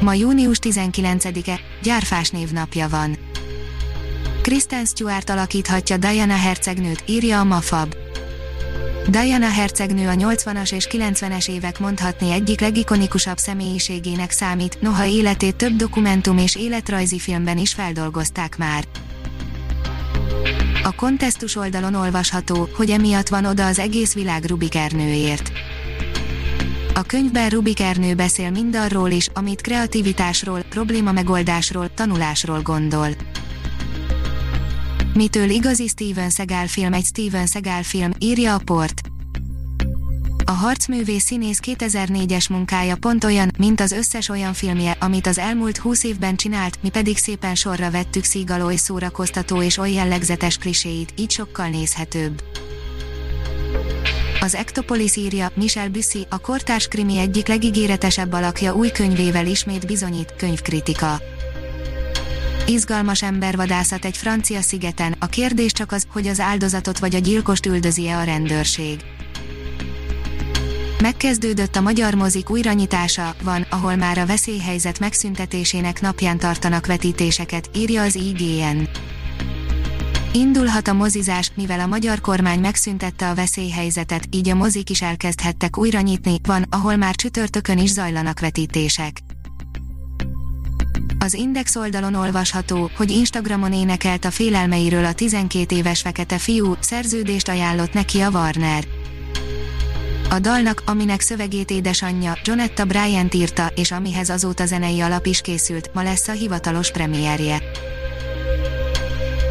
Ma 0.00 0.14
június 0.14 0.58
19-e, 0.62 1.60
gyárfás 1.82 2.30
névnapja 2.30 2.88
van. 2.88 3.16
Kristen 4.42 4.84
Stewart 4.84 5.30
alakíthatja 5.30 5.96
Diana 5.96 6.36
hercegnőt, 6.36 7.02
írja 7.06 7.40
a 7.40 7.44
Mafab. 7.44 7.94
Diana 9.08 9.48
hercegnő 9.48 10.08
a 10.08 10.12
80-as 10.12 10.72
és 10.72 10.88
90-es 10.90 11.48
évek 11.48 11.78
mondhatni 11.78 12.30
egyik 12.30 12.60
legikonikusabb 12.60 13.36
személyiségének 13.36 14.30
számít, 14.30 14.80
noha 14.80 15.04
életét 15.04 15.56
több 15.56 15.76
dokumentum 15.76 16.38
és 16.38 16.56
életrajzi 16.56 17.18
filmben 17.18 17.58
is 17.58 17.72
feldolgozták 17.74 18.56
már. 18.56 18.84
A 20.82 20.94
kontesztus 20.94 21.56
oldalon 21.56 21.94
olvasható, 21.94 22.68
hogy 22.76 22.90
emiatt 22.90 23.28
van 23.28 23.44
oda 23.44 23.66
az 23.66 23.78
egész 23.78 24.14
világ 24.14 24.44
Rubik 24.44 24.74
Ernőért. 24.74 25.52
A 26.98 27.02
könyvben 27.02 27.48
Rubik 27.48 27.80
Ernő 27.80 28.14
beszél 28.14 28.50
mindarról 28.50 29.10
is, 29.10 29.28
amit 29.34 29.60
kreativitásról, 29.60 30.62
probléma 30.62 31.12
megoldásról, 31.12 31.94
tanulásról 31.94 32.62
gondol. 32.62 33.08
Mitől 35.14 35.50
igazi 35.50 35.88
Steven 35.88 36.30
Seagal 36.30 36.66
film 36.66 36.92
egy 36.92 37.04
Steven 37.04 37.46
Seagal 37.46 37.82
film, 37.82 38.10
írja 38.18 38.54
a 38.54 38.60
port. 38.64 39.00
A 40.44 40.50
harcművész 40.50 41.24
színész 41.24 41.60
2004-es 41.62 42.50
munkája 42.50 42.96
pont 42.96 43.24
olyan, 43.24 43.50
mint 43.58 43.80
az 43.80 43.92
összes 43.92 44.28
olyan 44.28 44.52
filmje, 44.52 44.96
amit 45.00 45.26
az 45.26 45.38
elmúlt 45.38 45.76
20 45.76 46.04
évben 46.04 46.36
csinált, 46.36 46.82
mi 46.82 46.88
pedig 46.88 47.16
szépen 47.16 47.54
sorra 47.54 47.90
vettük 47.90 48.24
Seagal 48.24 48.62
oly 48.62 48.76
szórakoztató 48.76 49.62
és 49.62 49.76
oly 49.76 49.92
jellegzetes 49.92 50.56
kliséit, 50.56 51.12
így 51.16 51.30
sokkal 51.30 51.68
nézhetőbb. 51.68 52.42
Az 54.48 54.54
Ektopolis 54.54 55.16
írja, 55.16 55.50
Michel 55.54 55.88
Bussy, 55.88 56.26
a 56.28 56.38
kortárs 56.38 56.88
krimi 56.88 57.18
egyik 57.18 57.46
legígéretesebb 57.46 58.32
alakja 58.32 58.74
új 58.74 58.90
könyvével 58.90 59.46
ismét 59.46 59.86
bizonyít, 59.86 60.34
könyvkritika. 60.36 61.20
Izgalmas 62.66 63.22
embervadászat 63.22 64.04
egy 64.04 64.16
francia 64.16 64.60
szigeten, 64.60 65.16
a 65.18 65.26
kérdés 65.26 65.72
csak 65.72 65.92
az, 65.92 66.06
hogy 66.12 66.26
az 66.26 66.40
áldozatot 66.40 66.98
vagy 66.98 67.14
a 67.14 67.18
gyilkost 67.18 67.66
üldözi-e 67.66 68.16
a 68.16 68.22
rendőrség. 68.22 69.00
Megkezdődött 71.02 71.76
a 71.76 71.80
magyar 71.80 72.14
mozik 72.14 72.50
újranyitása, 72.50 73.34
van, 73.42 73.66
ahol 73.70 73.96
már 73.96 74.18
a 74.18 74.26
veszélyhelyzet 74.26 74.98
megszüntetésének 74.98 76.00
napján 76.00 76.38
tartanak 76.38 76.86
vetítéseket, 76.86 77.70
írja 77.74 78.02
az 78.02 78.14
IGN. 78.14 78.88
Indulhat 80.32 80.88
a 80.88 80.92
mozizás, 80.92 81.52
mivel 81.54 81.80
a 81.80 81.86
magyar 81.86 82.20
kormány 82.20 82.60
megszüntette 82.60 83.28
a 83.28 83.34
veszélyhelyzetet, 83.34 84.26
így 84.30 84.48
a 84.48 84.54
mozik 84.54 84.90
is 84.90 85.02
elkezdhettek 85.02 85.78
újra 85.78 86.00
nyitni, 86.00 86.40
van, 86.42 86.66
ahol 86.70 86.96
már 86.96 87.14
csütörtökön 87.14 87.78
is 87.78 87.90
zajlanak 87.90 88.40
vetítések. 88.40 89.20
Az 91.18 91.34
Index 91.34 91.76
oldalon 91.76 92.14
olvasható, 92.14 92.90
hogy 92.96 93.10
Instagramon 93.10 93.72
énekelt 93.72 94.24
a 94.24 94.30
félelmeiről 94.30 95.04
a 95.04 95.12
12 95.12 95.76
éves 95.76 96.00
fekete 96.00 96.38
fiú, 96.38 96.74
szerződést 96.80 97.48
ajánlott 97.48 97.92
neki 97.92 98.20
a 98.20 98.30
Warner. 98.30 98.84
A 100.30 100.38
dalnak, 100.38 100.82
aminek 100.86 101.20
szövegét 101.20 101.70
édesanyja, 101.70 102.38
Jonetta 102.44 102.84
Bryant 102.84 103.34
írta, 103.34 103.72
és 103.74 103.90
amihez 103.90 104.28
azóta 104.28 104.66
zenei 104.66 105.00
alap 105.00 105.26
is 105.26 105.40
készült, 105.40 105.90
ma 105.94 106.02
lesz 106.02 106.28
a 106.28 106.32
hivatalos 106.32 106.90
premierje. 106.90 107.62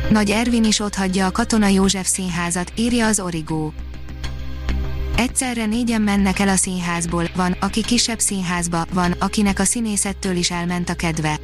Nagy 0.09 0.29
Ervin 0.29 0.63
is 0.63 0.79
otthagyja 0.79 1.25
a 1.25 1.31
Katona 1.31 1.67
József 1.67 2.07
színházat, 2.07 2.71
írja 2.75 3.05
az 3.05 3.19
Origó. 3.19 3.73
Egyszerre 5.17 5.65
négyen 5.65 6.01
mennek 6.01 6.39
el 6.39 6.47
a 6.47 6.55
színházból, 6.55 7.29
van, 7.35 7.51
aki 7.51 7.83
kisebb 7.83 8.19
színházba, 8.19 8.85
van, 8.93 9.11
akinek 9.11 9.59
a 9.59 9.63
színészettől 9.63 10.35
is 10.35 10.51
elment 10.51 10.89
a 10.89 10.93
kedve. 10.93 11.39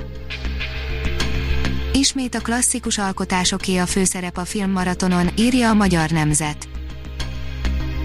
Ismét 1.93 2.35
a 2.35 2.39
klasszikus 2.39 2.97
alkotásoké 2.97 3.77
a 3.77 3.85
főszerep 3.85 4.37
a 4.37 4.45
filmmaratonon, 4.45 5.29
írja 5.37 5.69
a 5.69 5.73
Magyar 5.73 6.09
Nemzet. 6.09 6.67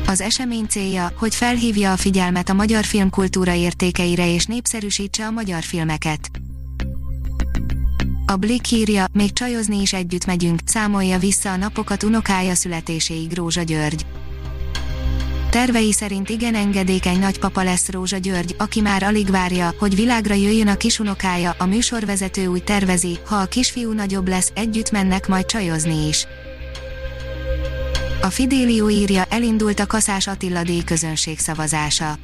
Az 0.06 0.20
esemény 0.20 0.66
célja, 0.66 1.12
hogy 1.16 1.34
felhívja 1.34 1.92
a 1.92 1.96
figyelmet 1.96 2.48
a 2.48 2.54
magyar 2.54 2.84
filmkultúra 2.84 3.54
értékeire 3.54 4.32
és 4.32 4.44
népszerűsítse 4.44 5.26
a 5.26 5.30
magyar 5.30 5.62
filmeket. 5.62 6.30
A 8.30 8.36
Blick 8.36 8.70
írja, 8.70 9.06
még 9.12 9.32
csajozni 9.32 9.80
is 9.80 9.92
együtt 9.92 10.26
megyünk, 10.26 10.60
számolja 10.64 11.18
vissza 11.18 11.52
a 11.52 11.56
napokat 11.56 12.02
unokája 12.02 12.54
születéséig 12.54 13.34
Rózsa 13.34 13.62
György. 13.62 14.06
Tervei 15.50 15.92
szerint 15.92 16.28
igen 16.28 16.54
engedékeny 16.54 17.18
nagypapa 17.18 17.62
lesz 17.62 17.90
Rózsa 17.90 18.16
György, 18.16 18.54
aki 18.58 18.80
már 18.80 19.02
alig 19.02 19.30
várja, 19.30 19.74
hogy 19.78 19.94
világra 19.94 20.34
jöjjön 20.34 20.68
a 20.68 20.76
kisunokája, 20.76 21.54
a 21.58 21.66
műsorvezető 21.66 22.46
úgy 22.46 22.64
tervezi, 22.64 23.18
ha 23.26 23.36
a 23.36 23.46
kisfiú 23.46 23.92
nagyobb 23.92 24.28
lesz, 24.28 24.52
együtt 24.54 24.90
mennek 24.90 25.28
majd 25.28 25.44
csajozni 25.44 26.08
is. 26.08 26.26
A 28.22 28.30
Fidélió 28.30 28.88
írja, 28.90 29.24
elindult 29.24 29.80
a 29.80 29.86
Kaszás 29.86 30.26
Attila 30.26 30.62
díj 30.62 30.84
közönség 30.84 31.38
szavazása. 31.38 32.18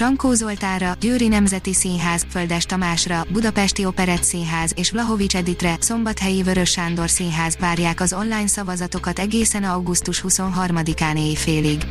Csankó 0.00 0.32
Zoltára, 0.32 0.96
Győri 1.00 1.28
Nemzeti 1.28 1.74
Színház, 1.74 2.26
Földes 2.30 2.64
Tamásra, 2.64 3.24
Budapesti 3.32 3.84
Operett 3.84 4.22
Színház 4.22 4.72
és 4.76 4.90
Vlahovics 4.90 5.36
Editre, 5.36 5.76
Szombathelyi 5.80 6.42
Vörös 6.42 6.70
Sándor 6.70 7.10
Színház 7.10 7.56
várják 7.58 8.00
az 8.00 8.12
online 8.12 8.46
szavazatokat 8.46 9.18
egészen 9.18 9.64
augusztus 9.64 10.24
23-án 10.28 11.18
éjfélig. 11.18 11.84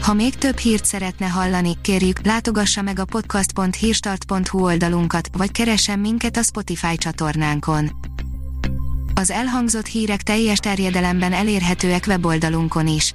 Ha 0.00 0.12
még 0.12 0.34
több 0.34 0.58
hírt 0.58 0.84
szeretne 0.84 1.26
hallani, 1.26 1.76
kérjük, 1.82 2.24
látogassa 2.24 2.82
meg 2.82 2.98
a 2.98 3.04
podcast.hírstart.hu 3.04 4.62
oldalunkat, 4.64 5.28
vagy 5.36 5.50
keressen 5.50 5.98
minket 5.98 6.36
a 6.36 6.42
Spotify 6.42 6.96
csatornánkon. 6.96 7.90
Az 9.14 9.30
elhangzott 9.30 9.86
hírek 9.86 10.22
teljes 10.22 10.58
terjedelemben 10.58 11.32
elérhetőek 11.32 12.04
weboldalunkon 12.06 12.86
is. 12.86 13.14